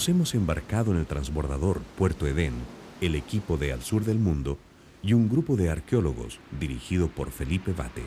[0.00, 2.54] nos hemos embarcado en el transbordador Puerto Edén,
[3.02, 4.56] el equipo de Al Sur del Mundo
[5.02, 8.06] y un grupo de arqueólogos dirigido por Felipe Bate.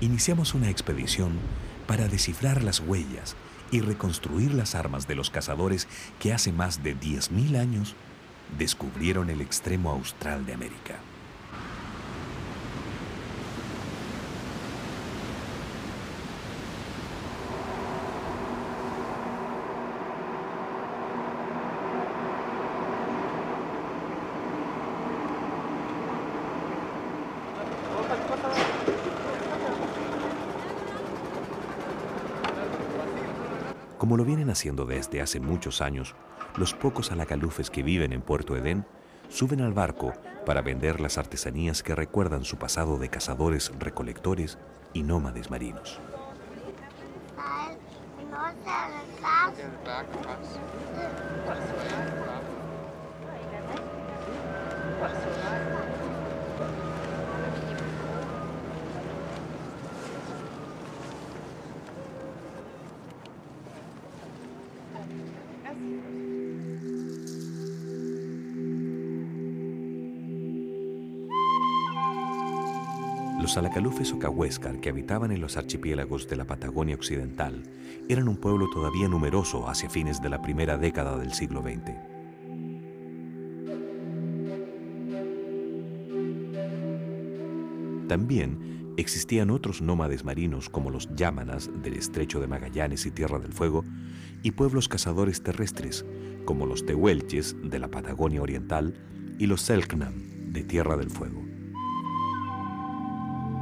[0.00, 1.34] Iniciamos una expedición
[1.86, 3.36] para descifrar las huellas
[3.70, 5.86] y reconstruir las armas de los cazadores
[6.18, 7.94] que hace más de 10.000 años
[8.58, 10.96] descubrieron el extremo austral de América.
[34.08, 36.14] Como lo vienen haciendo desde hace muchos años,
[36.56, 38.86] los pocos alacalufes que viven en Puerto Edén
[39.28, 40.14] suben al barco
[40.46, 44.56] para vender las artesanías que recuerdan su pasado de cazadores, recolectores
[44.94, 46.00] y nómades marinos.
[73.48, 77.62] Los alacalufes o cahuéscar que habitaban en los archipiélagos de la Patagonia Occidental
[78.06, 81.94] eran un pueblo todavía numeroso hacia fines de la primera década del siglo XX.
[88.06, 93.54] También existían otros nómades marinos como los yámanas del estrecho de Magallanes y Tierra del
[93.54, 93.82] Fuego
[94.42, 96.04] y pueblos cazadores terrestres
[96.44, 98.92] como los tehuelches de la Patagonia Oriental
[99.38, 101.47] y los selknam de Tierra del Fuego.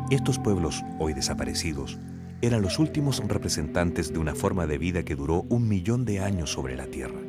[0.08, 1.98] Estos pueblos, hoy desaparecidos,
[2.40, 6.52] eran los últimos representantes de una forma de vida que duró un millón de años
[6.52, 7.20] sobre la Tierra.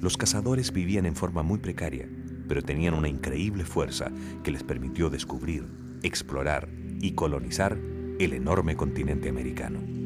[0.00, 2.08] Los cazadores vivían en forma muy precaria,
[2.48, 4.10] pero tenían una increíble fuerza
[4.42, 5.66] que les permitió descubrir,
[6.02, 6.70] explorar
[7.02, 7.78] y colonizar
[8.18, 9.99] el enorme continente americano.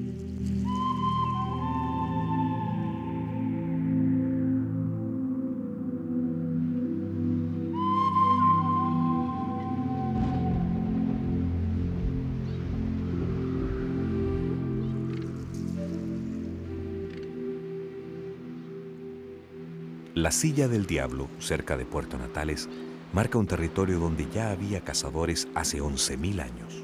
[20.25, 22.67] La Silla del Diablo, cerca de Puerto Natales,
[23.13, 26.83] marca un territorio donde ya había cazadores hace 11.000 años.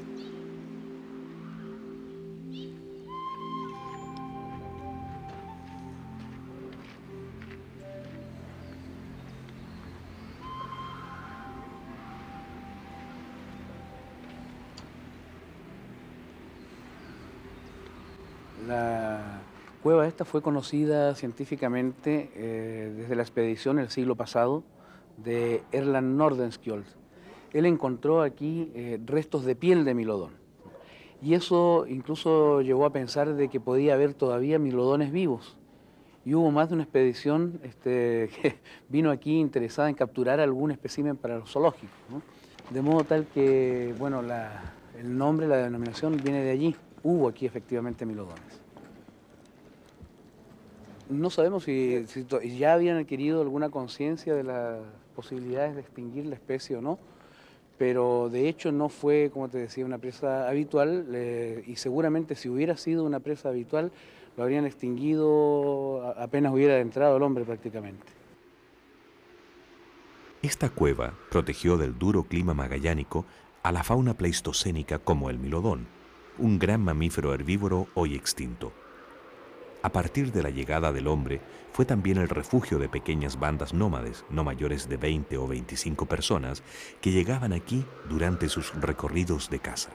[20.25, 24.63] Fue conocida científicamente eh, desde la expedición el siglo pasado
[25.17, 26.85] de Erland Nordenskjold.
[27.53, 30.31] Él encontró aquí eh, restos de piel de milodón.
[31.21, 35.57] Y eso incluso llevó a pensar de que podía haber todavía milodones vivos.
[36.25, 38.55] Y hubo más de una expedición este, que
[38.89, 41.89] vino aquí interesada en capturar algún espécimen para los zoológicos.
[42.69, 44.21] De modo tal que, bueno,
[44.97, 46.75] el nombre, la denominación viene de allí.
[47.03, 48.60] Hubo aquí efectivamente milodones.
[51.11, 52.05] No sabemos si,
[52.57, 54.79] ya habían adquirido alguna conciencia de las
[55.13, 56.99] posibilidades de extinguir la especie o no,
[57.77, 61.05] pero de hecho no fue, como te decía, una presa habitual
[61.67, 63.91] y seguramente si hubiera sido una presa habitual
[64.37, 68.07] lo habrían extinguido apenas hubiera entrado el hombre prácticamente.
[70.41, 73.25] Esta cueva protegió del duro clima magallánico
[73.63, 75.87] a la fauna pleistocénica como el milodón,
[76.37, 78.71] un gran mamífero herbívoro hoy extinto.
[79.83, 81.41] A partir de la llegada del hombre,
[81.73, 86.61] fue también el refugio de pequeñas bandas nómades, no mayores de 20 o 25 personas,
[87.01, 89.91] que llegaban aquí durante sus recorridos de caza.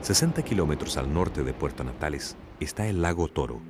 [0.00, 3.60] ...60 kilómetros al norte de Puerto Natales está el lago Toro,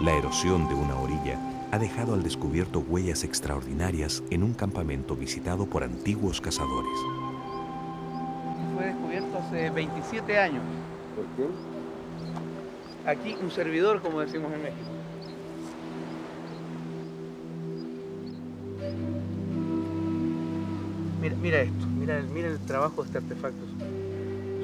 [0.00, 1.40] La erosión de una orilla
[1.72, 6.92] ha dejado al descubierto huellas extraordinarias en un campamento visitado por antiguos cazadores.
[8.76, 10.62] Fue descubierto hace 27 años.
[11.16, 11.50] ¿Por qué?
[13.10, 14.90] Aquí un servidor, como decimos en México.
[21.20, 23.66] Mira, mira esto, mira, mira el trabajo de este artefacto.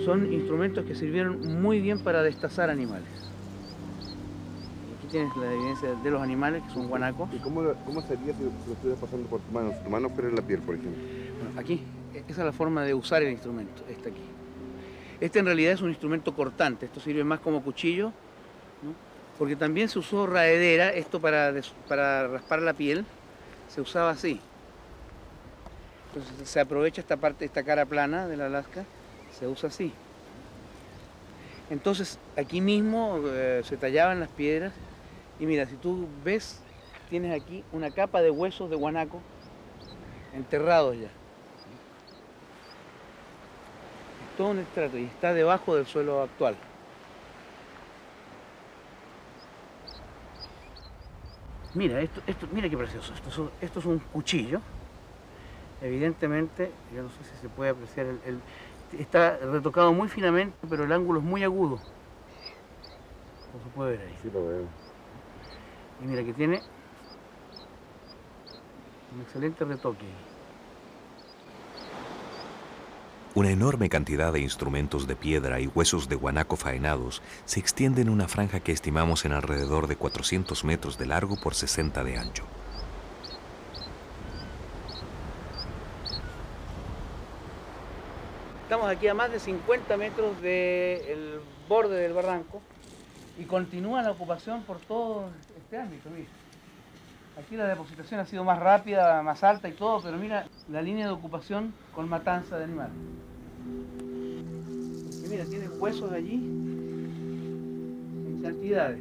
[0.05, 3.34] Son instrumentos que sirvieron muy bien para destazar animales
[5.15, 7.29] tienes la evidencia de los animales, que son guanacos.
[7.33, 9.71] ¿Y cómo, cómo sería si, lo estuvieras pasando por tu mano?
[9.71, 11.01] Si tu mano fuera en la piel, por ejemplo.
[11.41, 11.83] Bueno, aquí,
[12.13, 14.23] e, esa es la forma de usar el instrumento, este aquí.
[15.21, 18.09] Este en realidad es un instrumento cortante, esto sirve más como cuchillo,
[18.83, 18.93] ¿no?
[19.39, 21.55] porque también se usó raedera, esto para,
[21.87, 23.05] para raspar la piel,
[23.69, 24.41] se usaba así.
[26.09, 28.85] Entonces se aprovecha esta parte, esta cara plana de la lasca,
[29.39, 29.93] se usa así.
[31.71, 34.73] Entonces aquí mismo eh, se tallaban las piedras
[35.39, 36.61] y mira, si tú ves,
[37.11, 39.21] tienes aquí una capa de huesos de guanaco
[40.35, 41.07] enterrados ya.
[41.07, 41.13] Es
[44.37, 46.57] todo un estrato y está debajo del suelo actual.
[51.75, 53.13] Mira, esto, esto, mira qué precioso.
[53.13, 54.61] Esto, esto es un cuchillo.
[55.83, 58.41] Evidentemente, yo no sé si se puede apreciar el, el
[58.99, 61.81] está retocado muy finamente, pero el ángulo es muy agudo.
[63.53, 64.15] Como se puede ver ahí.
[64.23, 64.84] Sí, lo veo.
[66.03, 66.61] Y mira que tiene
[69.15, 70.07] un excelente retoque.
[73.35, 78.09] Una enorme cantidad de instrumentos de piedra y huesos de guanaco faenados se extiende en
[78.09, 82.45] una franja que estimamos en alrededor de 400 metros de largo por 60 de ancho.
[88.63, 92.63] Estamos aquí a más de 50 metros del borde del barranco
[93.37, 95.31] y continúa la ocupación por todo
[95.75, 96.29] Mira.
[97.37, 101.07] Aquí la depositación ha sido más rápida, más alta y todo, pero mira la línea
[101.07, 102.95] de ocupación con matanza de animales.
[105.25, 109.01] Y mira, tiene huesos allí en cantidades.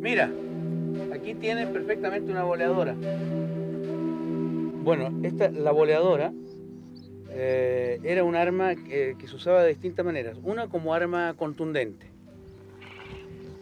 [0.00, 0.30] Mira,
[1.12, 2.94] aquí tienes perfectamente una boleadora.
[4.88, 6.32] Bueno, esta, la boleadora
[7.28, 10.38] eh, era un arma que, que se usaba de distintas maneras.
[10.42, 12.06] Una como arma contundente.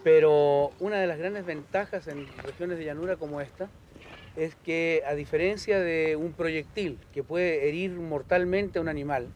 [0.05, 3.69] Pero una de las grandes ventajas en regiones de llanura como esta
[4.37, 9.27] es que a diferencia de un proyectil que puede herir mortalmente a un animal,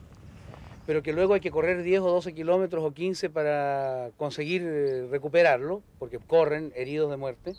[0.87, 5.09] pero que luego hay que correr 10 o 12 kilómetros o 15 para conseguir eh,
[5.11, 7.55] recuperarlo, porque corren heridos de muerte,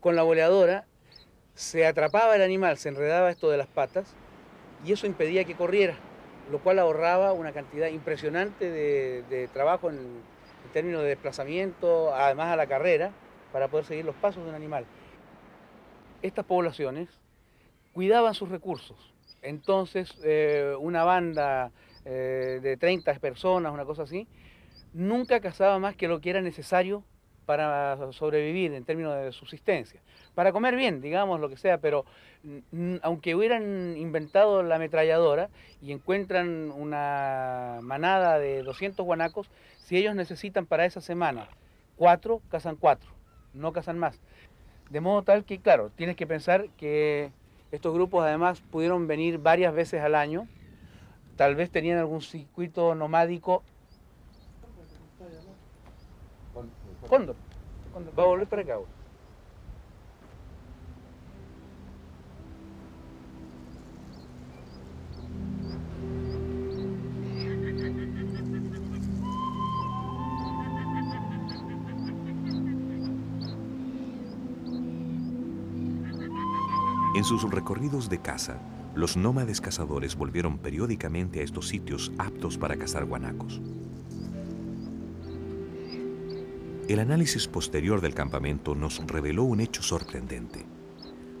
[0.00, 0.84] con la boleadora
[1.56, 4.14] se atrapaba el animal, se enredaba esto de las patas
[4.84, 5.96] y eso impedía que corriera,
[6.52, 12.56] lo cual ahorraba una cantidad impresionante de, trabajo en, en, términos de desplazamiento, además a
[12.56, 13.10] la carrera,
[13.52, 14.84] para poder seguir los pasos de un animal.
[16.20, 17.08] Estas poblaciones
[17.94, 21.72] cuidaban sus recursos, entonces eh, una banda
[22.04, 24.28] eh, de 30 personas, una cosa así,
[24.92, 27.02] nunca cazaba más que lo que era necesario
[27.46, 30.00] para sobrevivir en términos de subsistencia.
[30.34, 32.04] Para comer bien, digamos, lo que sea, pero
[33.02, 35.48] aunque hubieran inventado la ametralladora
[35.80, 39.48] y encuentran una manada de 200 guanacos,
[39.78, 41.48] si ellos necesitan para esa semana
[41.96, 43.08] cuatro, cazan cuatro,
[43.54, 44.20] no cazan más.
[44.90, 47.30] De modo tal que, claro, tienes que pensar que
[47.72, 50.46] estos grupos además pudieron venir varias veces al año,
[51.36, 53.62] tal vez tenían algún circuito nomádico
[57.08, 57.36] Cóndor.
[58.18, 58.76] Va a volver para acá.
[58.76, 58.96] Güey.
[77.16, 78.58] En sus recorridos de caza,
[78.94, 83.62] los nómades cazadores volvieron periódicamente a estos sitios aptos para cazar guanacos.
[86.88, 90.64] El análisis posterior del campamento nos reveló un hecho sorprendente.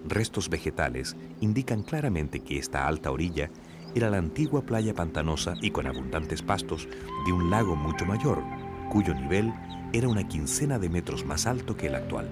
[0.04, 3.50] Restos vegetales indican claramente que esta alta orilla
[3.94, 6.88] era la antigua playa pantanosa y con abundantes pastos
[7.26, 8.42] de un lago mucho mayor,
[8.90, 9.54] cuyo nivel
[9.92, 12.28] era una quincena de metros más alto que el actual.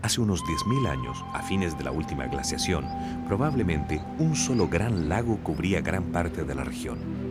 [0.00, 2.86] Hace unos 10.000 años, a fines de la última glaciación,
[3.28, 7.23] probablemente un solo gran lago cubría gran parte de la región.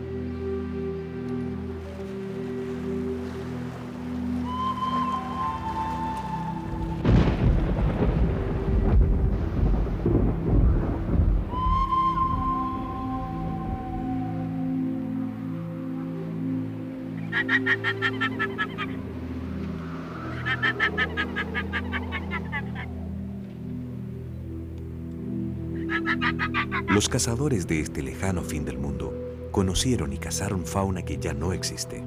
[27.24, 32.04] Cazadores de este lejano fin del mundo conocieron y cazaron fauna que ya no existe.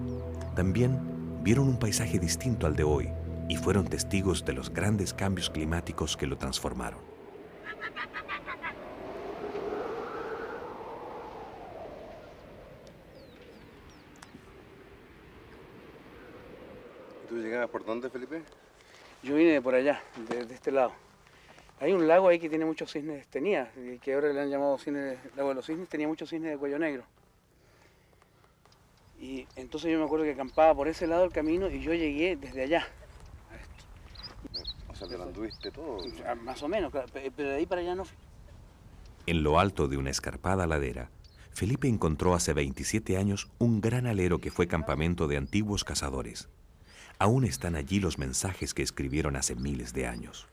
[0.56, 1.00] También
[1.42, 3.10] vieron un paisaje distinto al de hoy
[3.50, 7.00] y fueron testigos de los grandes cambios climáticos que lo transformaron.
[17.28, 18.44] ¿Tú llegabas por dónde, Felipe?
[19.24, 21.07] Yo vine de por allá, de, de este lado.
[21.80, 24.78] Hay un lago ahí que tiene muchos cisnes, tenía, y que ahora le han llamado
[24.78, 27.04] cisne, lago de los cisnes, tenía muchos cisnes de cuello negro.
[29.20, 32.36] Y entonces yo me acuerdo que acampaba por ese lado del camino y yo llegué
[32.36, 32.88] desde allá.
[33.52, 33.86] a esto.
[34.90, 36.00] O sea, te lo anduviste todo.
[36.26, 38.18] Ah, Más o menos, pero de ahí para allá no fui.
[39.26, 41.10] En lo alto de una escarpada ladera,
[41.52, 46.50] Felipe encontró hace 27 años un gran alero que fue campamento de antiguos cazadores.
[47.20, 50.48] Aún están allí los mensajes que escribieron hace miles de años.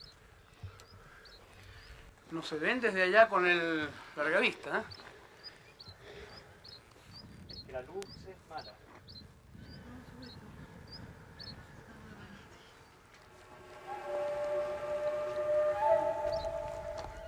[2.34, 4.82] No se ven desde allá con el largavista, ¿eh?
[7.70, 8.74] La luz es mala.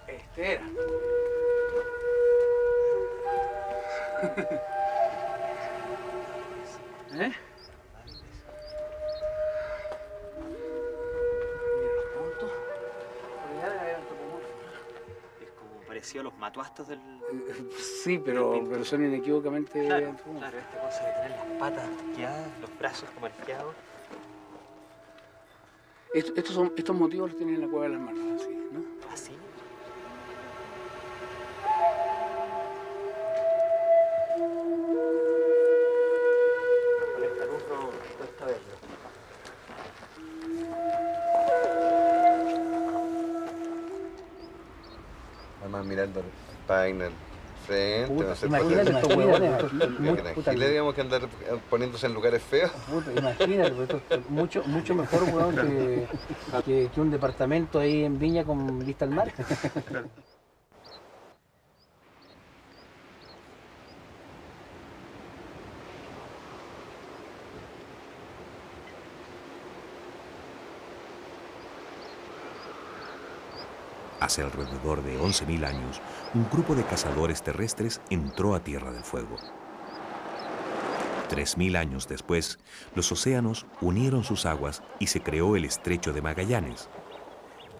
[0.08, 0.66] Este era.
[7.26, 7.45] ¿Eh?
[16.06, 17.00] Parecido a los matuastos del.
[18.04, 22.78] Sí, pero, pero son inequívocamente Claro, claro, esta cosa de tener las patas arqueadas, los
[22.78, 23.74] brazos como arqueados.
[26.14, 28.35] Esto- estos, son, estos motivos los tienen en la cueva de las manos,
[46.66, 47.10] frente,
[48.06, 51.22] Puta, no sé, imagínate que puta, Giles, digamos que andar
[51.68, 52.70] poniéndose en lugares feos.
[52.88, 56.06] puta, imagínate, pues, esto es mucho, mucho mejor weón, que,
[56.64, 59.32] que, que un departamento ahí en Viña con vista al mar.
[74.26, 76.02] Hace alrededor de 11.000 años,
[76.34, 79.36] un grupo de cazadores terrestres entró a Tierra del Fuego.
[81.30, 82.58] 3.000 años después,
[82.96, 86.88] los océanos unieron sus aguas y se creó el estrecho de Magallanes.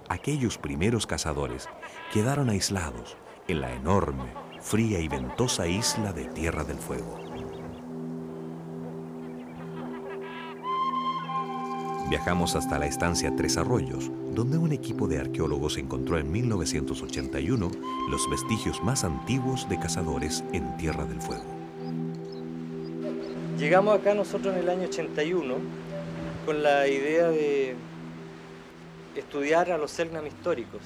[0.09, 1.69] Aquellos primeros cazadores
[2.13, 3.17] quedaron aislados
[3.49, 7.26] en la enorme, fría y ventosa isla de Tierra del Fuego.
[12.09, 17.71] Viajamos hasta la estancia Tres Arroyos, donde un equipo de arqueólogos encontró en 1981
[18.09, 21.45] los vestigios más antiguos de cazadores en Tierra del Fuego.
[23.59, 25.55] Llegamos acá nosotros en el año 81
[26.45, 27.75] con la idea de
[29.17, 30.83] estudiar a los Selknam históricos.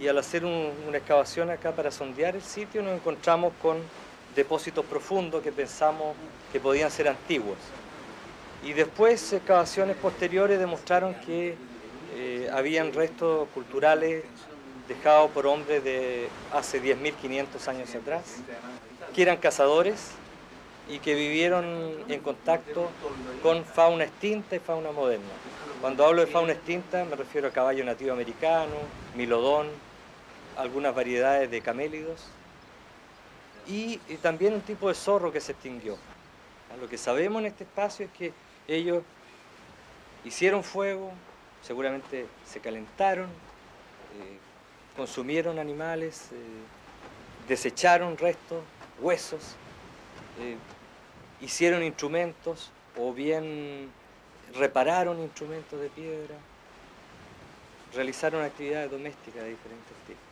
[0.00, 3.76] Y al hacer un- una excavación acá para sondear el sitio nos encontramos con
[4.34, 6.14] depósitos profundos que pensamos
[6.52, 7.56] que podían ser antiguos.
[8.62, 11.56] Y después excavaciones posteriores demostraron que
[12.16, 14.24] eh, habían restos culturales
[14.88, 18.36] dejados por hombres de hace 10.500 años atrás,
[19.14, 20.12] que eran cazadores
[20.88, 21.64] y que vivieron
[22.08, 22.90] en contacto
[23.42, 25.26] con fauna extinta y fauna moderna.
[25.80, 28.74] Cuando hablo de fauna extinta me refiero a caballo nativo americano,
[29.14, 29.68] milodón,
[30.56, 32.24] algunas variedades de camélidos
[33.68, 35.96] y, y también un tipo de zorro que se extinguió.
[36.80, 38.32] Lo que sabemos en este espacio es que
[38.68, 39.02] ellos
[40.24, 41.10] hicieron fuego,
[41.62, 44.38] seguramente se calentaron, eh,
[44.94, 46.36] consumieron animales, eh,
[47.48, 48.62] desecharon restos,
[49.00, 49.56] huesos,
[50.40, 50.56] eh,
[51.40, 53.90] hicieron instrumentos o bien
[54.54, 56.34] repararon instrumentos de piedra,
[57.94, 60.22] realizaron actividades domésticas de diferentes tipos.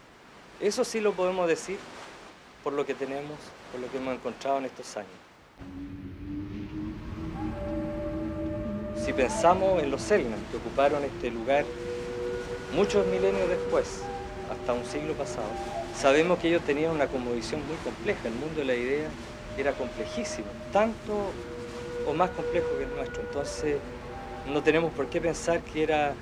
[0.61, 1.78] Eso sí lo podemos decir
[2.62, 3.38] por lo que tenemos,
[3.73, 5.96] por lo que hemos encontrado en estos años.
[9.07, 11.65] Si pensamos en los Selknam, que ocuparon este lugar
[12.75, 14.03] muchos milenios después,
[14.51, 15.47] hasta un siglo pasado,
[15.97, 18.27] sabemos que ellos tenían una cosmovisión muy compleja.
[18.27, 19.09] El mundo de la idea
[19.57, 21.31] era complejísimo, tanto
[22.05, 23.23] o más complejo que el nuestro.
[23.23, 23.77] Entonces,
[24.53, 26.13] no tenemos por qué pensar que era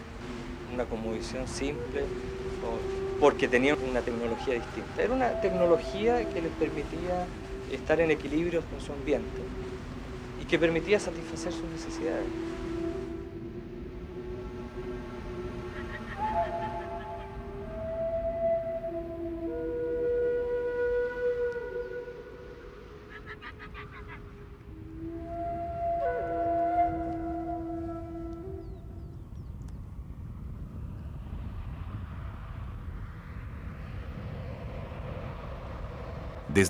[0.74, 5.02] una cosmovisión simple o porque tenían una tecnología distinta.
[5.02, 7.24] Era una tecnología que les permitía
[7.72, 9.40] estar en equilibrio con su ambiente
[10.42, 12.26] y que permitía satisfacer sus necesidades.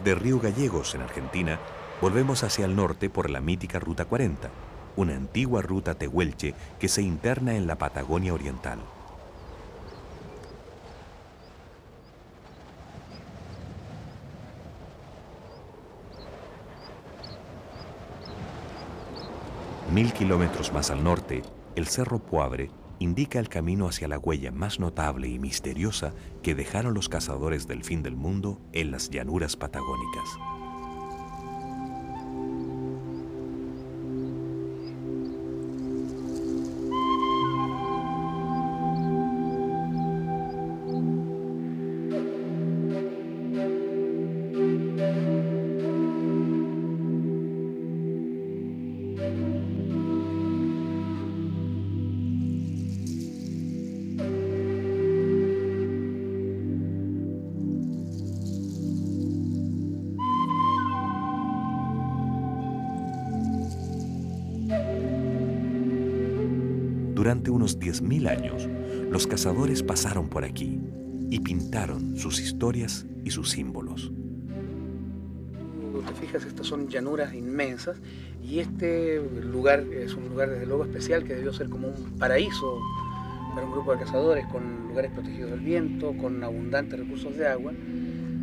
[0.04, 1.58] Desde Río Gallegos, en Argentina,
[2.02, 4.50] volvemos hacia el norte por la mítica Ruta 40,
[4.96, 8.80] una antigua ruta tehuelche que se interna en la Patagonia Oriental.
[19.90, 21.40] Mil kilómetros más al norte,
[21.76, 26.94] el Cerro Poabre indica el camino hacia la huella más notable y misteriosa que dejaron
[26.94, 30.28] los cazadores del fin del mundo en las llanuras patagónicas.
[67.50, 68.68] Unos 10.000 años,
[69.10, 70.80] los cazadores pasaron por aquí
[71.30, 74.12] y pintaron sus historias y sus símbolos.
[76.06, 77.98] Te fijas, estas son llanuras inmensas
[78.42, 82.78] y este lugar es un lugar desde luego especial que debió ser como un paraíso
[83.54, 87.72] para un grupo de cazadores con lugares protegidos del viento, con abundantes recursos de agua,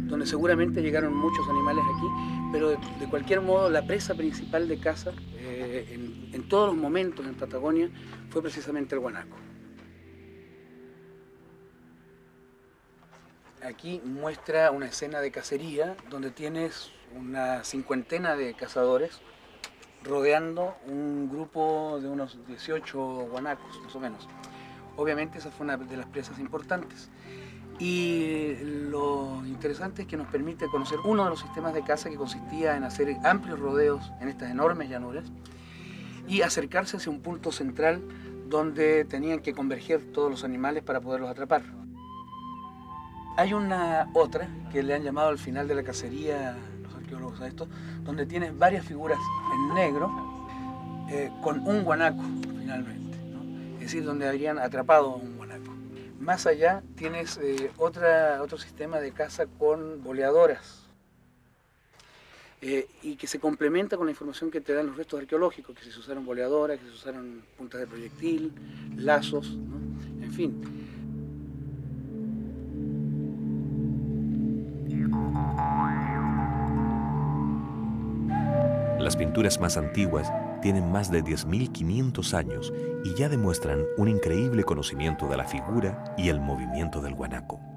[0.07, 2.07] donde seguramente llegaron muchos animales aquí,
[2.51, 2.77] pero de,
[3.09, 5.11] cualquier modo la presa principal de caza
[5.79, 7.89] en, en todos los momentos en Patagonia
[8.29, 9.35] fue precisamente el guanaco.
[13.63, 19.21] Aquí muestra una escena de cacería donde tienes una cincuentena de cazadores
[20.03, 24.27] rodeando un grupo de unos 18 guanacos, más o menos.
[24.97, 27.09] Obviamente esa fue una de las presas importantes.
[27.79, 28.55] Y
[28.89, 32.75] lo interesante es que nos permite conocer uno de los sistemas de caza que consistía
[32.75, 35.25] en hacer amplios rodeos en estas enormes llanuras
[36.31, 38.01] y acercarse hacia un punto central
[38.47, 41.61] donde tenían que converger todos los animales para poderlos atrapar.
[43.35, 47.47] Hay una otra que le han llamado al final de la cacería los arqueólogos a
[47.47, 47.67] esto,
[48.05, 49.19] donde tienes varias figuras
[49.53, 50.09] en negro
[51.09, 52.23] eh, con un guanaco
[52.57, 53.17] finalmente,
[53.75, 55.73] es decir, donde habrían atrapado un guanaco.
[56.17, 60.90] Más allá tienes eh, otro sistema de caza con boleadoras,
[62.61, 65.91] eh, y que se complementa con la información que te dan los restos arqueológicos, que
[65.91, 68.51] se usaron boleadoras, que se usaron puntas de proyectil,
[68.97, 69.77] lazos, ¿no?
[70.23, 70.61] en fin.
[78.99, 82.71] Las pinturas más antiguas tienen más de 10.500 años
[83.03, 87.70] y ya demuestran un increíble conocimiento de la figura y el movimiento del guanaco.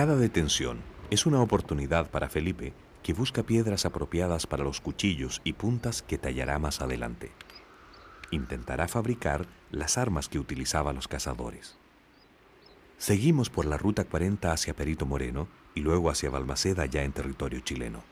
[0.00, 0.78] Cada detención
[1.10, 6.16] es una oportunidad para Felipe que busca piedras apropiadas para los cuchillos y puntas que
[6.16, 7.32] tallará más adelante.
[8.30, 11.76] Intentará fabricar las armas que utilizaban los cazadores.
[12.96, 17.60] Seguimos por la Ruta 40 hacia Perito Moreno y luego hacia Balmaceda ya en territorio
[17.60, 18.02] chileno.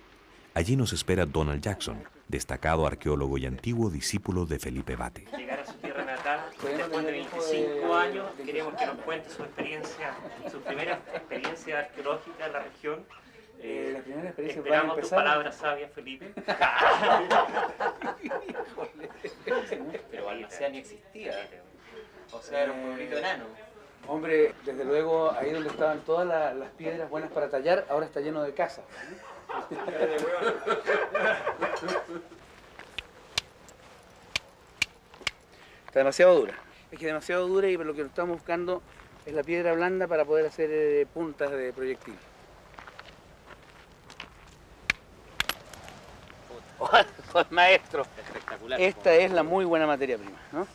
[0.53, 5.25] Allí nos espera Donald Jackson, destacado arqueólogo y antiguo discípulo de Felipe Bate.
[6.29, 10.13] Llegar a su tierra natal después de 25 años, queremos que nos cuente su experiencia,
[10.51, 13.07] su primera experiencia arqueológica en la región.
[13.61, 16.33] Eh, la primera experiencia para Esperamos tus palabras sabias, Felipe.
[20.11, 21.49] Pero Balmaceda ni existía.
[22.33, 23.45] O sea, era un pueblito enano.
[24.07, 28.21] Hombre, desde luego, ahí donde estaban todas la- las piedras buenas para tallar, ahora está
[28.21, 28.85] lleno de casas.
[35.89, 36.55] Está demasiado dura.
[36.93, 38.83] Es que demasiado dura y lo que estamos buscando
[39.25, 42.15] es la piedra blanda para poder hacer eh, puntas de proyectil.
[46.79, 46.91] ¡Oh,
[47.51, 48.07] maestro!
[48.23, 48.79] Espectacular.
[48.79, 50.67] Esta es la muy buena materia prima, ¿no?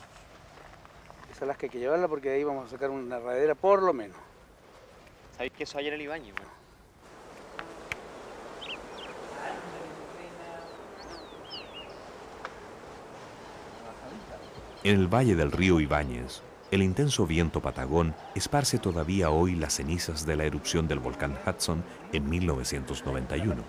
[1.30, 3.92] Esa lasca hay que llevarla porque de ahí vamos a sacar una radera por lo
[3.92, 4.16] menos.
[5.36, 6.53] ¿Sabéis que eso ayer el Ibañez, weón?
[14.84, 20.26] En el valle del río Ibáñez, el intenso viento patagón esparce todavía hoy las cenizas
[20.26, 23.62] de la erupción del volcán Hudson en 1991.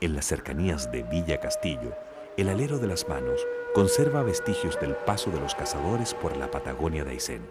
[0.00, 1.94] En las cercanías de Villa Castillo,
[2.40, 7.04] el alero de las manos conserva vestigios del paso de los cazadores por la Patagonia
[7.04, 7.46] de Aysén.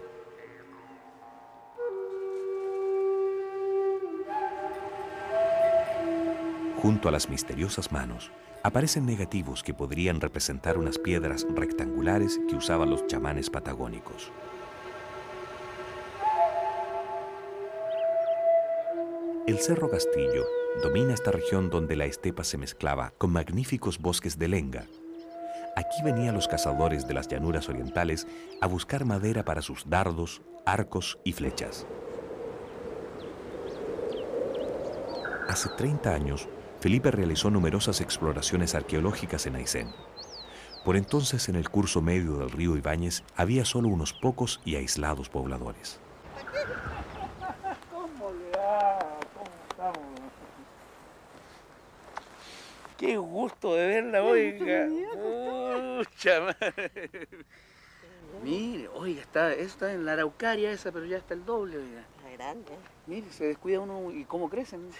[6.82, 8.32] Junto a las misteriosas manos
[8.64, 14.32] aparecen negativos que podrían representar unas piedras rectangulares que usaban los chamanes patagónicos.
[19.50, 20.46] El Cerro Castillo
[20.80, 24.86] domina esta región donde la estepa se mezclaba con magníficos bosques de lenga.
[25.74, 28.28] Aquí venían los cazadores de las llanuras orientales
[28.60, 31.84] a buscar madera para sus dardos, arcos y flechas.
[35.48, 39.88] Hace 30 años, Felipe realizó numerosas exploraciones arqueológicas en Aysén.
[40.84, 45.28] Por entonces, en el curso medio del río Ibáñez había solo unos pocos y aislados
[45.28, 45.98] pobladores.
[53.00, 54.86] Qué gusto de verla, oiga.
[55.96, 57.28] Mucha madre.
[58.44, 62.04] Mire, oiga, está, eso está en la araucaria esa, pero ya está el doble, oiga.
[62.36, 62.72] Grande.
[63.06, 64.90] Mire, se descuida uno y cómo crecen.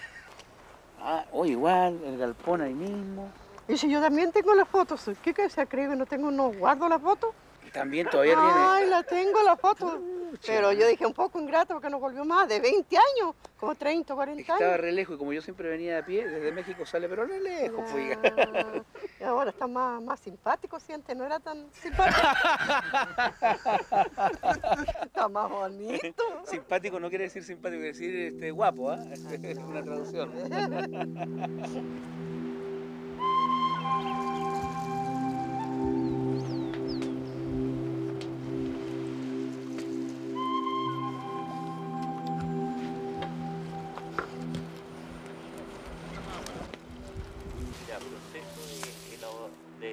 [0.99, 3.29] Ah, o igual, el galpón ahí mismo.
[3.67, 6.51] Y si yo también tengo las fotos, ¿qué que se cree que no tengo, no
[6.51, 7.35] guardo las fotos?
[7.71, 8.91] También todavía Ay, tiene.
[8.91, 10.01] la tengo la foto.
[10.45, 14.15] Pero yo dije un poco ingrato porque no volvió más, de 20 años, como 30,
[14.15, 14.79] 40 Estaba años.
[14.81, 17.83] re lejos y como yo siempre venía a pie, desde México sale, pero re lejos.
[17.93, 18.81] Ah,
[19.19, 22.21] y ahora está más, más simpático, siente, no era tan simpático.
[25.03, 26.23] está más bonito.
[26.45, 28.99] Simpático no quiere decir simpático, quiere decir este, guapo, ¿ah?
[29.43, 30.31] Es una traducción.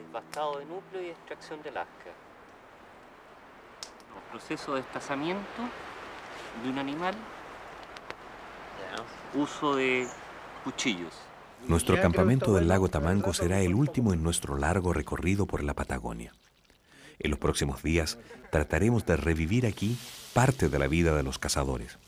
[0.09, 2.11] desbastado de núcleo y extracción de lasca.
[4.17, 5.63] El proceso de desplazamiento
[6.63, 7.15] de un animal.
[9.35, 10.09] Uso de
[10.65, 11.13] cuchillos.
[11.67, 16.33] Nuestro campamento del lago Tamango será el último en nuestro largo recorrido por la Patagonia.
[17.19, 18.19] En los próximos días
[18.51, 19.99] trataremos de revivir aquí
[20.33, 21.99] parte de la vida de los cazadores.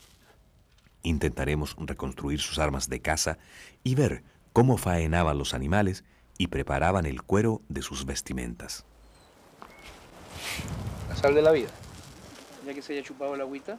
[1.03, 3.37] Intentaremos reconstruir sus armas de caza
[3.83, 6.03] y ver cómo faenaban los animales
[6.41, 8.83] y preparaban el cuero de sus vestimentas.
[11.07, 11.69] La sal de la vida.
[12.65, 13.77] Ya que se haya chupado la agüita,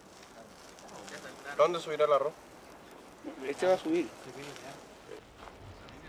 [1.58, 2.32] ¿Dónde subirá el arroz?
[3.48, 4.06] este va a subir.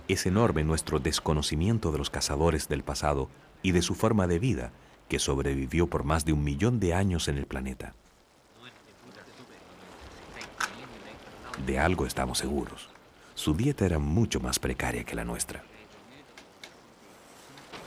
[0.07, 3.29] Es enorme nuestro desconocimiento de los cazadores del pasado
[3.63, 4.71] y de su forma de vida
[5.09, 7.95] que sobrevivió por más de un millón de años en el planeta.
[11.65, 12.89] De algo estamos seguros.
[13.33, 15.63] Su dieta era mucho más precaria que la nuestra.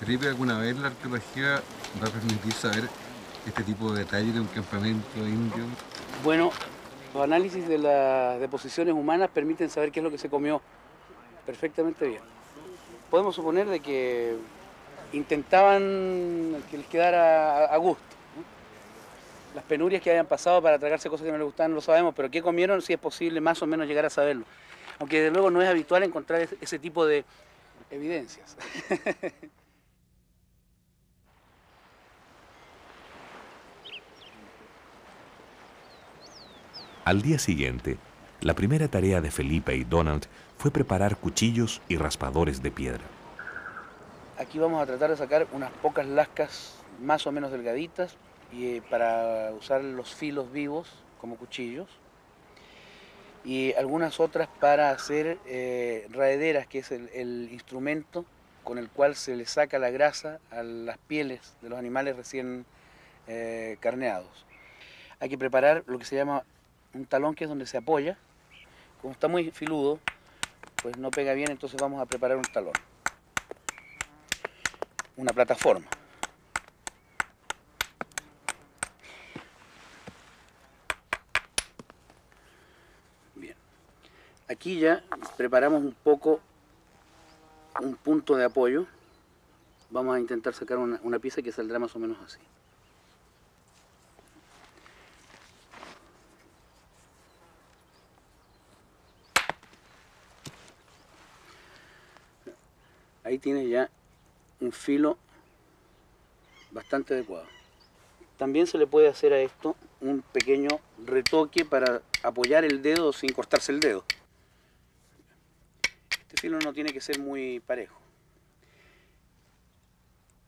[0.01, 1.63] Felipe, ¿alguna vez la arqueología
[2.03, 2.89] va a permitir saber
[3.47, 5.65] este tipo de detalles de un campamento indio?
[6.23, 6.51] Bueno,
[7.15, 10.61] los análisis de las deposiciones humanas permiten saber qué es lo que se comió
[11.47, 12.21] perfectamente bien.
[13.11, 14.37] Podemos suponer de que
[15.13, 18.03] intentaban que les quedara a- gusto.
[19.55, 22.15] Las penurias que hayan pasado para tragarse cosas que no les gustaban no lo sabemos,
[22.15, 24.45] pero qué comieron sí es posible más o menos llegar a saberlo.
[24.99, 27.25] Aunque desde luego no es habitual encontrar ese tipo de
[27.91, 28.57] evidencias.
[37.07, 37.99] Al día siguiente,
[38.41, 40.27] la primera tarea de Felipe y Donald
[40.59, 43.05] fue preparar cuchillos y raspadores de piedra.
[44.41, 48.17] Aquí vamos a tratar de sacar unas pocas lascas más o menos delgaditas
[48.53, 50.91] y, eh, para usar los filos vivos
[51.21, 51.87] como cuchillos
[53.45, 58.25] y algunas otras para hacer eh, raederas, que es el, instrumento
[58.65, 62.67] con el cual se le saca la grasa a las pieles de los animales recién
[63.29, 64.45] eh, carneados.
[65.21, 66.43] Hay que preparar lo que se llama
[66.97, 68.19] un talón, que es donde se apoya.
[69.01, 70.01] Como está muy filudo,
[70.83, 72.73] pues no pega bien, entonces vamos a preparar un talón
[75.17, 75.87] una plataforma.
[83.35, 83.57] Bien.
[84.49, 85.03] Aquí ya
[85.37, 86.41] preparamos un poco
[87.81, 88.87] un punto de apoyo.
[89.91, 92.41] Vamos a intentar sacar una, una pieza que saldrá más o menos así.
[103.37, 103.91] Ahí tiene ya
[104.61, 105.19] un filo
[106.71, 107.47] bastante adecuado.
[108.39, 110.71] También se le puede hacer a esto un pequeño
[111.05, 114.07] retoque para apoyar el dedo sin cortarse el dedo.
[116.19, 117.99] Este filo no tiene que ser muy parejo.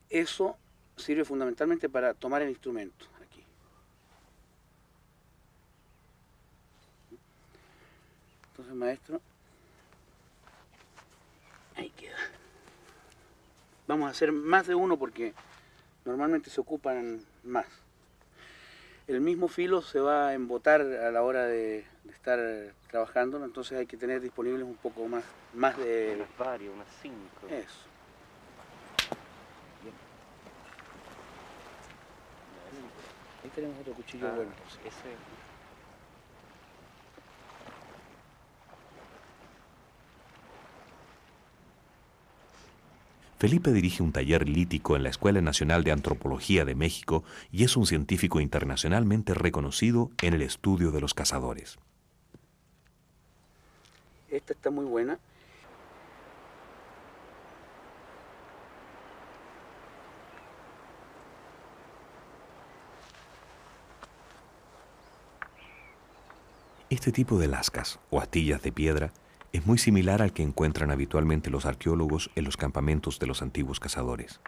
[0.09, 0.57] Eso
[0.97, 3.45] sirve fundamentalmente para tomar el instrumento aquí.
[8.53, 9.21] Entonces, maestro,
[11.79, 12.17] ahí queda.
[13.89, 15.33] Vamos a hacer más de uno porque
[16.05, 17.67] normalmente se ocupan más.
[19.07, 22.39] El mismo filo se va a embotar a la hora de, de estar
[22.91, 25.25] trabajando, entonces hay que tener disponibles un poco más,
[25.55, 26.23] más de...
[26.39, 27.49] varios, unas cinco.
[27.49, 27.89] Eso.
[33.43, 34.51] Ahí tenemos otro cuchillo Ah, bueno.
[34.85, 35.17] ese-
[43.39, 47.23] Felipe dirige un taller lítico en la Escuela Nacional de Antropología de México
[47.53, 51.79] y es un científico internacionalmente reconocido en el estudio de los cazadores.
[54.29, 55.21] Esta está muy buena.
[66.91, 69.13] Este tipo de lascas o astillas de piedra
[69.53, 73.81] es muy similar al que encuentran habitualmente los arqueólogos en los campamentos de los antiguos
[73.81, 74.41] cazadores.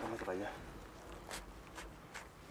[0.00, 0.50] Cámate para allá.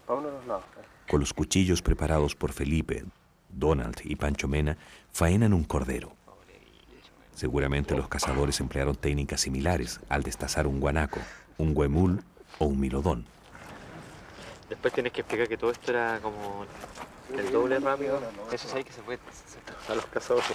[0.08, 0.63] Para uno de los lados.
[1.10, 3.06] Con los cuchillos preparados por Felipe,
[3.50, 4.78] Donald y Pancho Mena,
[5.12, 6.16] faenan un cordero.
[7.36, 11.20] Seguramente los cazadores emplearon técnicas similares al destazar un guanaco,
[11.58, 12.24] un huemul
[12.60, 13.26] o un milodón.
[14.70, 16.66] Después tienes que explicar que todo esto era como
[17.38, 18.22] el doble rápido.
[18.52, 19.20] Eso sí que se puede.
[19.90, 20.48] A los cazadores.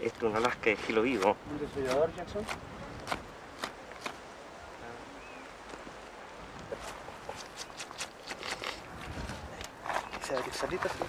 [0.00, 1.36] Esto es una lasca de filo vivo.
[1.50, 2.42] ¿Un desarrollador, Jackson?
[10.64, 11.04] Salita, sí.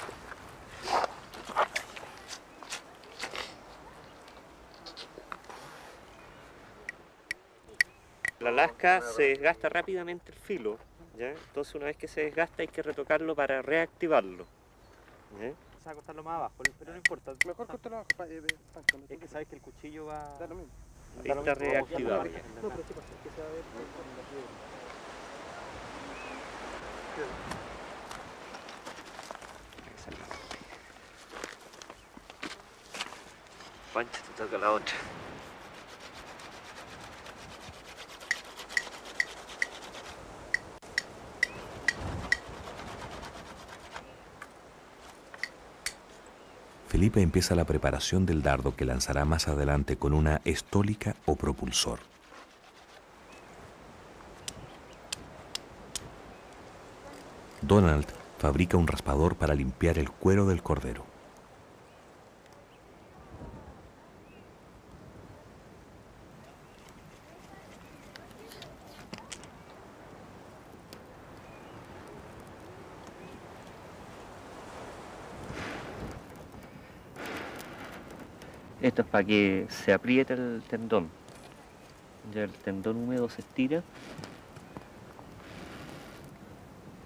[8.40, 10.78] La lasca se desgasta rápidamente el filo,
[11.18, 11.30] ¿ya?
[11.30, 14.46] Entonces una vez que se desgasta hay que retocarlo para reactivarlo.
[15.40, 15.54] ¿ya?
[15.90, 17.34] A cortarlo más abajo, pero no importa.
[17.46, 18.42] Mejor cortarlo abajo, eh,
[19.10, 20.36] Es que sabes que el cuchillo va.
[20.40, 20.74] Da lo mismo.
[21.24, 22.26] Ahí está reactivado.
[22.26, 23.64] No, pero sí pasa, que se va a ver
[46.90, 52.00] Felipe empieza la preparación del dardo que lanzará más adelante con una estólica o propulsor.
[57.62, 58.06] Donald
[58.40, 61.15] fabrica un raspador para limpiar el cuero del cordero.
[78.86, 81.10] Esto es para que se apriete el tendón.
[82.32, 83.82] Ya el tendón húmedo se estira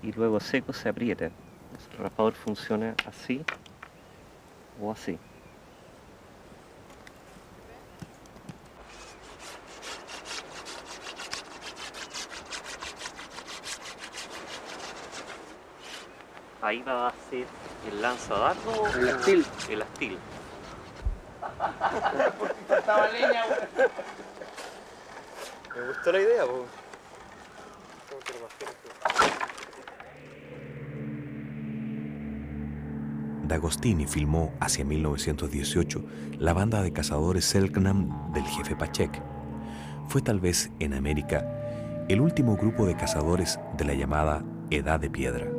[0.03, 1.27] y luego seco se aprieta.
[1.27, 3.45] El raspador funciona así
[4.81, 5.17] o así.
[16.61, 17.45] Ahí va a ser
[17.89, 19.45] el lanzadardo o El astil.
[19.69, 20.17] El astil.
[22.67, 23.43] Faltaba leña,
[25.75, 26.65] Me gustó la idea, po.
[33.43, 36.03] D'Agostini filmó hacia 1918
[36.37, 39.21] la banda de cazadores Selknam del jefe Pachek.
[40.07, 41.45] Fue tal vez en América
[42.07, 45.58] el último grupo de cazadores de la llamada Edad de Piedra.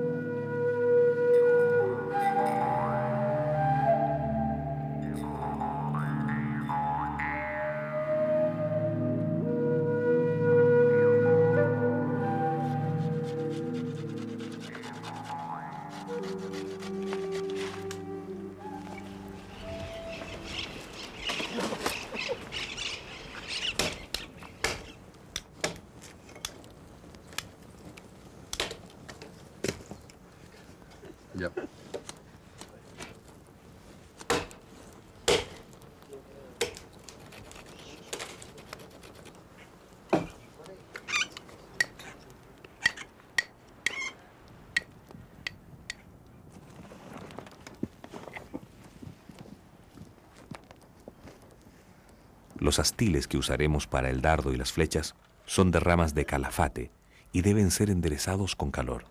[52.70, 56.92] Los astiles que usaremos para el dardo y las flechas son de ramas de calafate
[57.32, 59.06] y deben ser enderezados con calor.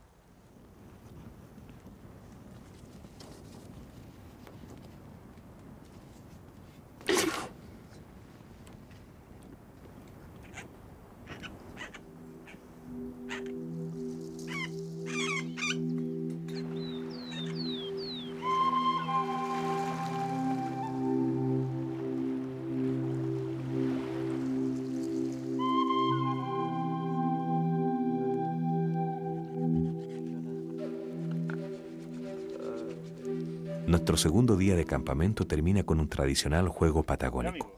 [34.89, 37.77] Campamento termina con un tradicional juego patagónico,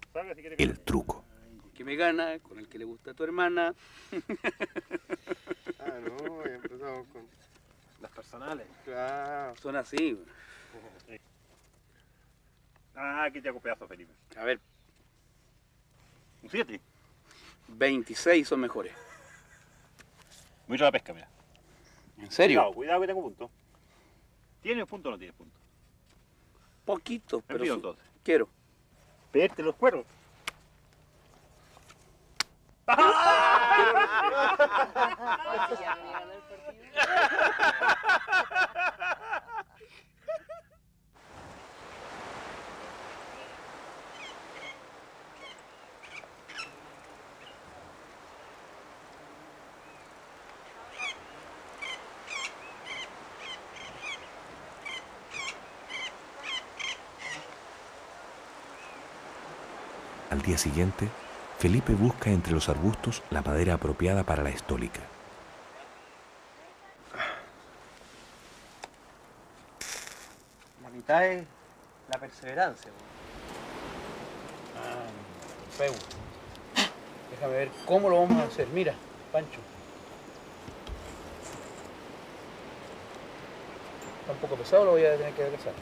[0.57, 1.25] el truco.
[1.75, 3.75] Que me gana, con el que le gusta a tu hermana.
[5.83, 7.23] Ah, no, ya empezamos con.
[8.01, 8.67] Las personales.
[8.85, 9.55] Claro.
[9.57, 10.15] Son así.
[12.93, 14.13] Ah, aquí te hago pedazo, Felipe.
[14.37, 14.59] A ver,
[16.43, 16.79] Un 7.
[17.67, 18.93] 26 son mejores.
[20.67, 21.27] Mucho la pesca, mira.
[22.19, 22.59] ¿En serio?
[22.59, 23.49] Cuidado, cuidado que tengo punto.
[24.61, 25.60] ¿Tienes punto o no tienes punto?
[26.95, 28.03] Poquito, pero su- entonces.
[28.23, 28.47] quiero.
[29.33, 30.05] Verte los cueros.
[60.31, 61.09] Al día siguiente,
[61.59, 65.01] Felipe busca entre los arbustos la madera apropiada para la estólica.
[70.81, 71.43] La mitad es
[72.09, 72.89] la perseverancia.
[74.77, 75.91] Ah, feo.
[77.31, 78.67] Déjame ver cómo lo vamos a hacer.
[78.69, 78.93] Mira,
[79.33, 79.59] Pancho.
[84.21, 85.73] Está un poco pesado, lo voy a tener que adelgazar.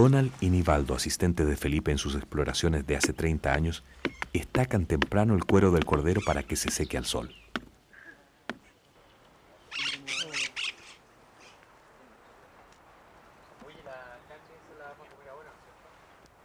[0.00, 3.84] Donald Inibaldo, asistente de Felipe en sus exploraciones de hace 30 años,
[4.32, 7.34] estacan temprano el cuero del cordero para que se seque al sol.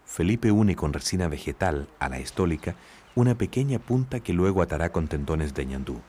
[0.05, 2.75] Felipe une con resina vegetal a la estólica
[3.15, 6.01] una pequeña punta que luego atará con tendones de ñandú.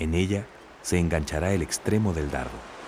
[0.00, 0.44] En ella
[0.82, 2.81] se enganchará el extremo del dardo.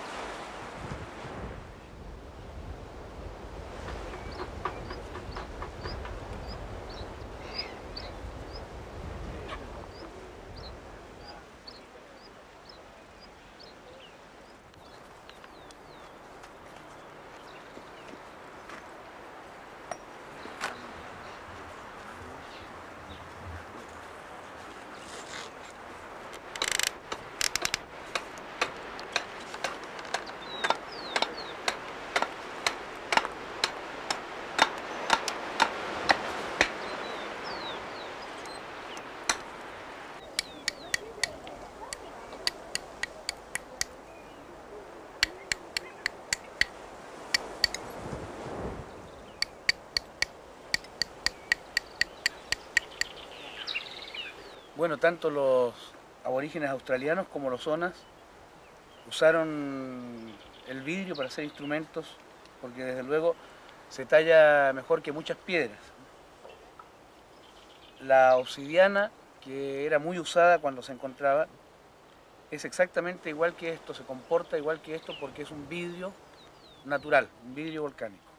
[54.75, 55.73] Bueno, tanto los
[56.25, 57.93] aborígenes australianos como los zonas
[59.07, 60.33] usaron
[60.67, 62.17] el vidrio para hacer instrumentos
[62.59, 63.35] porque desde luego
[63.87, 65.79] se talla mejor que muchas piedras.
[68.01, 71.47] La obsidiana, que era muy usada cuando se encontraba,
[72.51, 76.11] es exactamente igual que esto, se comporta igual que esto porque es un vidrio
[76.83, 78.34] natural, un vidrio volcánico.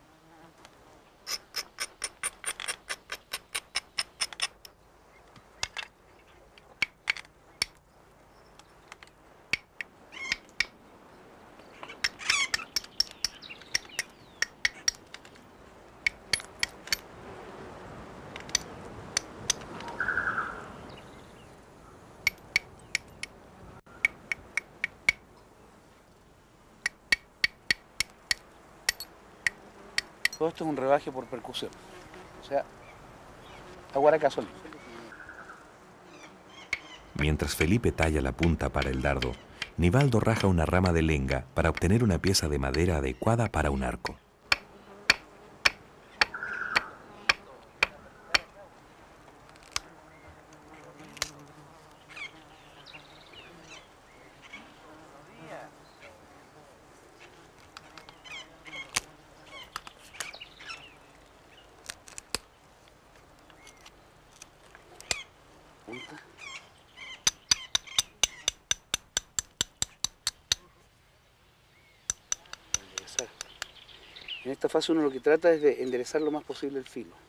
[30.48, 31.70] Esto es un rebaje por percusión.
[32.42, 32.64] O sea,
[33.94, 34.52] aguaraca solito.
[37.14, 39.32] Mientras Felipe talla la punta para el dardo,
[39.78, 43.82] Nivaldo raja una rama de lenga para obtener una pieza de madera adecuada para un
[43.82, 44.16] arco.
[74.44, 77.25] En esta fase uno lo que trata es de enderezar lo más posible el filo.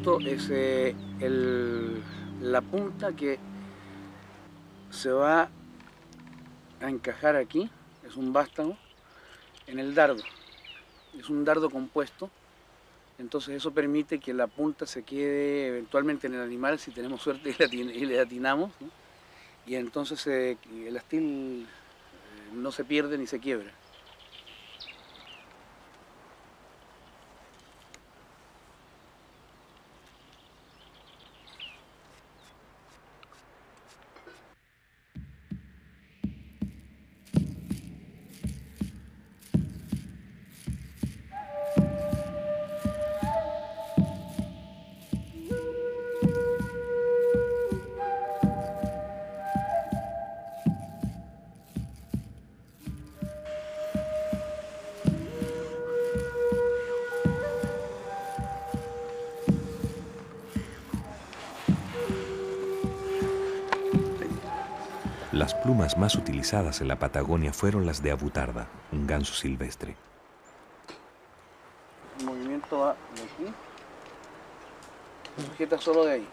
[0.00, 0.94] Esto es eh,
[2.40, 3.38] la punta que
[4.90, 5.50] se va
[6.80, 7.68] a encajar aquí,
[8.08, 8.78] es un vástago,
[9.66, 10.22] en el dardo.
[11.18, 12.30] Es un dardo compuesto,
[13.18, 17.54] entonces eso permite que la punta se quede eventualmente en el animal si tenemos suerte
[17.70, 18.72] y le, atinamos,
[19.66, 23.70] y entonces eh, el astil eh, no se pierde ni se quiebra.
[66.10, 69.94] Más utilizadas en la Patagonia fueron las de abutarda, un ganso silvestre.
[72.18, 73.54] El movimiento va de aquí,
[75.46, 76.28] sujeta solo de ahí.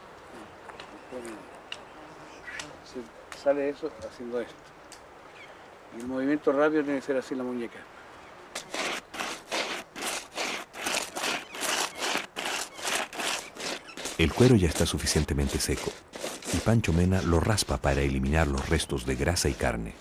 [2.92, 4.56] Se sale eso haciendo esto.
[5.96, 7.78] Y el movimiento rápido tiene que ser así la muñeca.
[14.18, 15.92] El cuero ya está suficientemente seco.
[16.54, 19.94] Y Pancho Mena lo raspa para eliminar los restos de grasa y carne.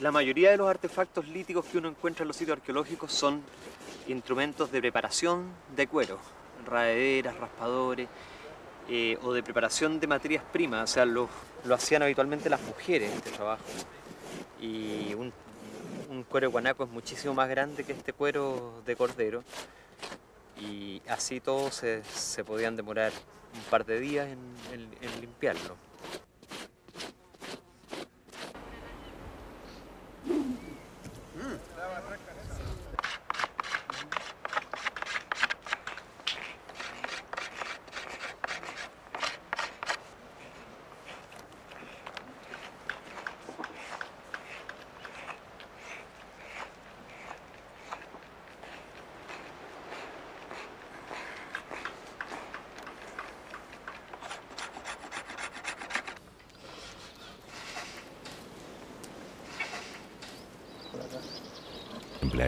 [0.00, 3.42] La mayoría de los artefactos líticos que uno encuentra en los sitios arqueológicos son
[4.08, 5.46] instrumentos de preparación
[5.76, 6.18] de cuero,
[6.66, 8.08] raederas, raspadores,
[8.88, 10.90] eh, o de preparación de materias primas.
[10.90, 11.28] O sea, lo,
[11.64, 13.62] lo hacían habitualmente las mujeres este trabajo.
[14.60, 15.32] Y un,
[16.28, 19.44] cuero guanaco es muchísimo más grande que este cuero de cordero.
[20.62, 23.10] Y así todos se, se podían demorar
[23.54, 24.38] un par de días en,
[24.72, 25.76] en- en limpiarlo.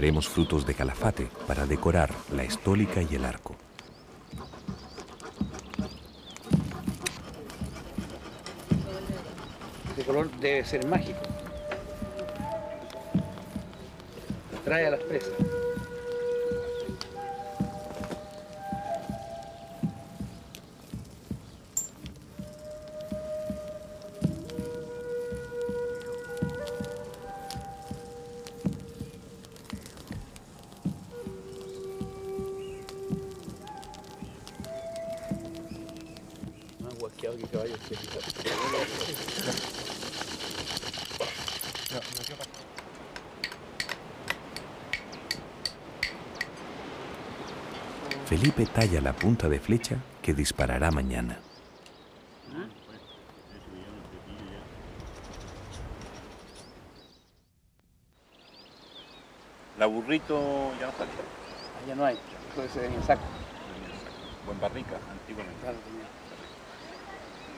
[0.05, 3.57] Emplearemos frutos de calafate para decorar la estólica y el arco.
[9.88, 11.20] Este color debe ser mágico.
[14.61, 15.53] Atrae a las presas.
[48.26, 51.38] Felipe talla la punta de flecha que disparará mañana.
[59.78, 61.11] La burrito ya no sale.
[61.86, 62.18] Ya no hay,
[62.55, 63.22] puede ser en el saco.
[64.46, 65.61] Buen barrica, antiguamente.
[65.61, 66.07] Claro, tenía.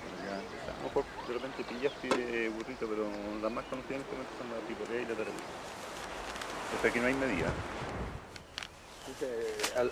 [0.03, 0.37] Pero ya,
[0.73, 3.07] a lo mejor de repente pillas pide burrito, pero
[3.43, 5.45] las más conocidas en este momento son la picorea y la tarabilla.
[6.79, 7.47] O sea que no hay medida.
[9.77, 9.91] Al, al,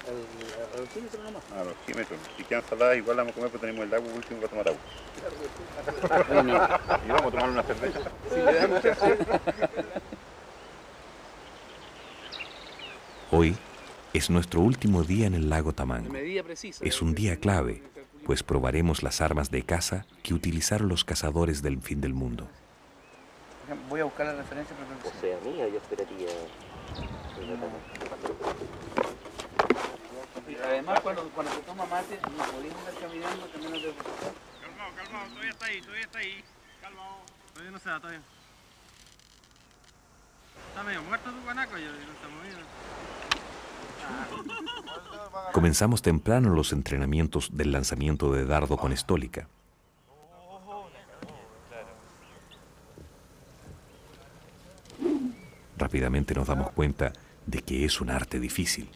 [0.74, 1.42] al alquímetro nomás.
[1.52, 2.18] A los kilómetros.
[2.36, 4.68] Si quedan saladas, igual la vamos a comer, pero tenemos el agua último para tomar
[4.68, 4.80] agua.
[6.28, 6.68] Bueno.
[7.06, 8.00] Y vamos a tomar una cerveza.
[8.28, 8.82] Si le damos
[13.30, 13.56] Hoy
[14.12, 16.10] es nuestro último día en el lago Tamango.
[16.12, 16.84] medida precisa.
[16.84, 17.82] Es un día clave,
[18.24, 22.48] pues probaremos las armas de caza que utilizaron los cazadores del fin del mundo.
[23.88, 26.28] Voy a buscar la referencia para O sea, mía, yo esperaría.
[30.46, 33.94] Y Además, cuando, cuando se toma mate, no podemos estar caminando, también no te
[34.60, 36.44] Calmado, calmado, todavía está ahí, todavía está ahí.
[36.82, 37.16] Calmado.
[37.52, 38.22] Todavía no se da, todavía.
[40.68, 42.58] Está medio muerto tu guanaco, yo no está movido.
[45.52, 49.48] Comenzamos temprano los entrenamientos del lanzamiento de dardo con estólica.
[55.76, 57.12] Rápidamente nos damos cuenta
[57.46, 58.88] de que es un arte difícil.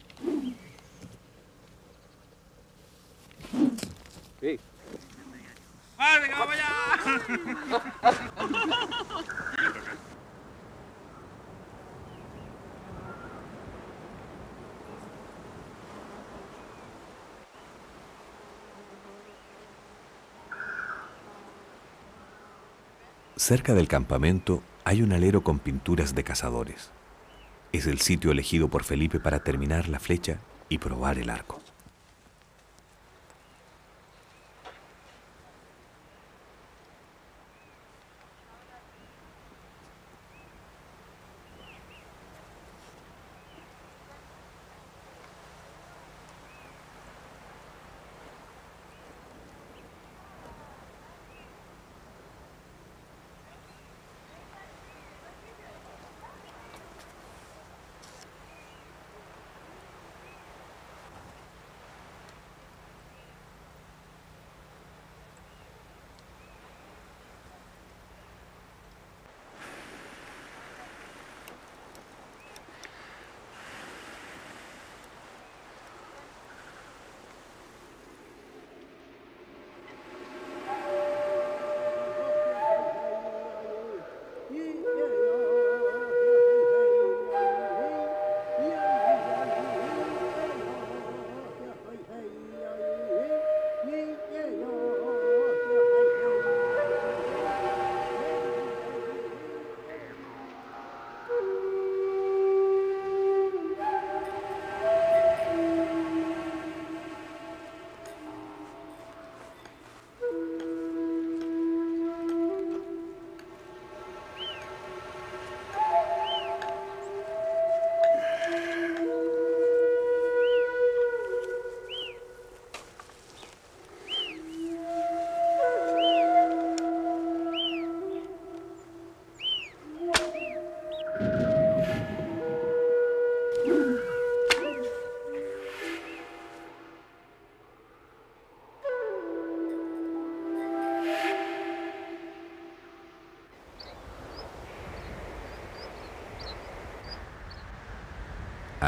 [23.49, 26.91] Cerca del campamento hay un alero con pinturas de cazadores.
[27.71, 30.37] Es el sitio elegido por Felipe para terminar la flecha
[30.69, 31.58] y probar el arco.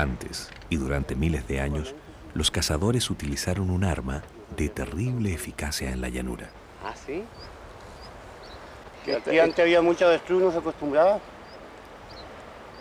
[0.01, 1.93] Antes y durante miles de años,
[2.33, 4.23] los cazadores utilizaron un arma
[4.57, 6.49] de terrible eficacia en la llanura.
[6.83, 7.23] ¿Ah, sí?
[9.05, 11.19] Que aquí antes había mucha avestruz, no se acostumbraba.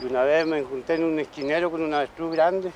[0.00, 2.72] Y una vez me junté en un esquinero con una avestruz grande.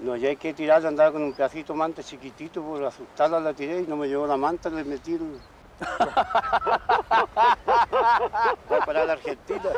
[0.00, 3.80] No hay que tirarla, andaba con un pedacito de manta chiquitito, por asustarla la tiré
[3.80, 5.38] y no me llevó la manta, le metí el...
[8.86, 9.70] Para la Argentina.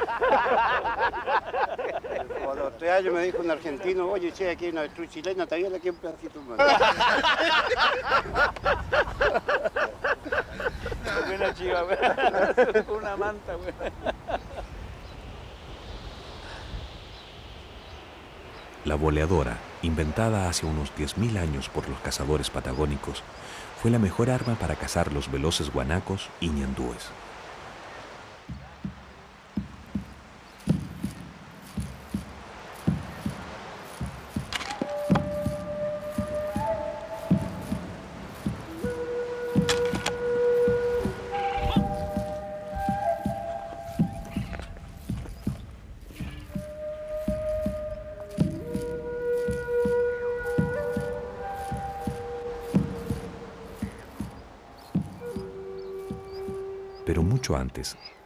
[2.60, 5.74] Los tres años me dijo un argentino, oye, che, aquí hay una avestruz chilena, también
[5.74, 6.40] aquí un pedacito
[11.54, 11.86] chiva,
[12.86, 13.72] Con una manta, güey.
[18.84, 23.22] La boleadora, inventada hace unos 10.000 años por los cazadores patagónicos,
[23.80, 27.10] fue la mejor arma para cazar los veloces guanacos y ñandúes.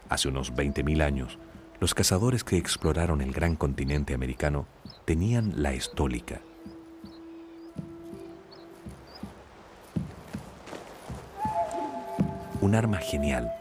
[0.09, 1.39] Hace unos 20.000 años,
[1.81, 4.67] los cazadores que exploraron el gran continente americano
[5.05, 6.41] tenían la estólica.
[12.61, 13.53] Un arma genial,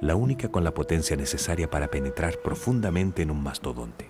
[0.00, 4.09] la única con la potencia necesaria para penetrar profundamente en un mastodonte.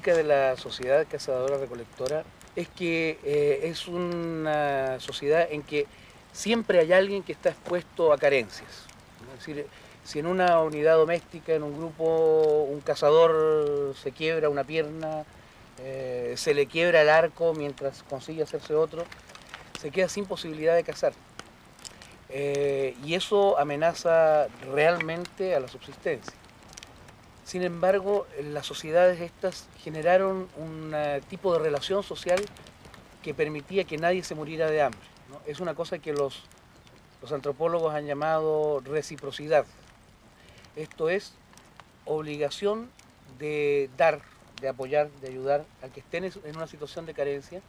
[0.00, 2.24] Características de la sociedad cazadora-recolectora
[2.54, 5.86] es que eh, es una sociedad en que
[6.32, 8.86] siempre hay alguien que está expuesto a carencias.
[9.32, 9.66] Es decir,
[10.04, 15.24] si en una unidad doméstica, en un grupo, un cazador se quiebra una pierna,
[15.82, 19.04] eh, se le quiebra el arco mientras consigue hacerse otro,
[19.80, 21.12] se queda sin posibilidad de cazar.
[22.28, 26.34] Eh, y eso amenaza realmente a la subsistencia.
[27.46, 32.44] Sin embargo, las sociedades estas generaron un eh, tipo de relación social
[33.22, 35.06] que permitía que nadie se muriera de hambre.
[35.46, 36.42] Es una cosa que los,
[37.22, 39.64] los antropólogos han llamado reciprocidad.
[40.74, 41.34] Esto es
[42.04, 42.90] obligación
[43.38, 44.22] de dar,
[44.60, 47.62] de apoyar, de ayudar al que esté en una situación de carencia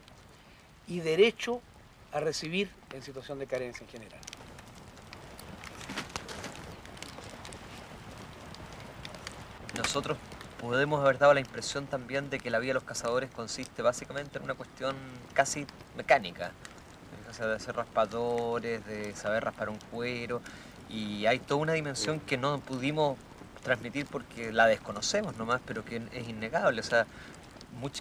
[0.88, 1.62] y derecho
[2.14, 4.22] a recibir en situación de carencia en general.
[9.88, 10.18] Nosotros
[10.60, 14.38] podemos haber dado la impresión también de que la vida de los cazadores consiste básicamente
[14.38, 14.98] en una cuestión
[15.34, 15.66] casi
[15.96, 16.52] mecánica.
[17.40, 20.42] De hacer raspadores, de saber raspar un cuero.
[20.90, 23.18] Y hay toda una dimensión que no pudimos
[23.64, 26.82] transmitir porque la desconocemos nomás, pero que es innegable.
[26.82, 27.06] O sea,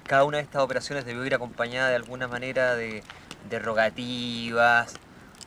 [0.05, 3.05] cada una de estas operaciones debió ir acompañada de alguna manera de,
[3.49, 4.95] de rogativas,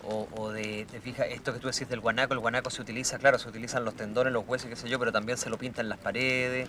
[0.04, 3.50] o, de, fija, esto que tú decís del guanaco, el guanaco se utiliza, claro, se
[3.50, 6.68] utilizan los tendones, los huesos, qué sé yo, pero también se lo pintan las paredes,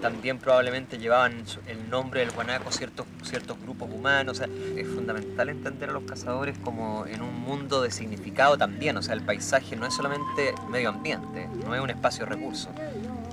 [0.00, 5.48] también probablemente llevaban el nombre del guanaco ciertos, ciertos grupos humanos, o sea, es fundamental
[5.48, 9.76] entender a los cazadores como en un mundo de significado también, o sea, el paisaje
[9.76, 12.70] no es solamente medio ambiente, no es un espacio recurso.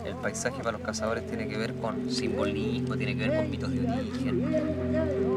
[0.05, 3.71] El paisaje para los cazadores tiene que ver con simbolismo, tiene que ver con mitos
[3.71, 5.36] de origen.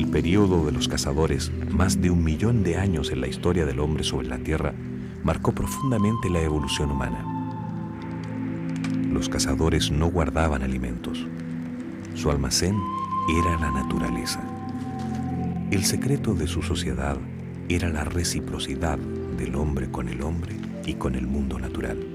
[0.00, 3.80] El periodo de los cazadores, más de un millón de años en la historia del
[3.80, 4.72] hombre sobre la Tierra,
[5.22, 7.22] marcó profundamente la evolución humana.
[9.12, 11.26] Los cazadores no guardaban alimentos.
[12.14, 12.80] Su almacén
[13.42, 14.40] era la naturaleza.
[15.70, 17.18] El secreto de su sociedad
[17.68, 18.96] era la reciprocidad
[19.36, 22.09] del hombre con el hombre y con el mundo natural.